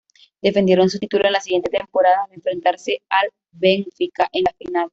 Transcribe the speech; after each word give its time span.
Defendieron 0.41 0.89
su 0.89 0.97
título 0.97 1.27
en 1.27 1.33
la 1.33 1.41
siguiente 1.41 1.69
temporada 1.69 2.23
al 2.23 2.33
enfrentarse 2.33 3.03
al 3.07 3.29
Benfica 3.51 4.27
en 4.33 4.45
la 4.45 4.53
Final. 4.53 4.89